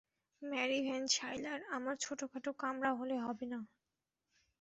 [0.41, 3.59] Mary Van Schuyler, আমার ছোটখাট কামরা হলে হবে না!